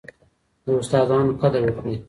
د 0.65 0.67
استادانو 0.81 1.33
قدر 1.41 1.61
وکړئ. 1.65 1.95